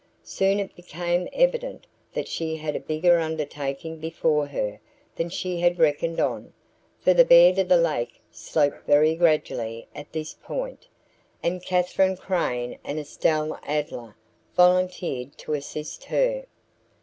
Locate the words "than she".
5.15-5.59